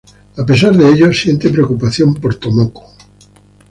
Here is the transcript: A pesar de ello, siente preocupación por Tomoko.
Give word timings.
A 0.37 0.43
pesar 0.43 0.73
de 0.75 0.89
ello, 0.89 1.13
siente 1.13 1.51
preocupación 1.51 2.15
por 2.15 2.33
Tomoko. 2.33 2.85